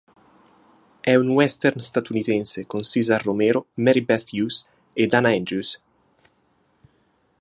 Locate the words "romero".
3.23-3.67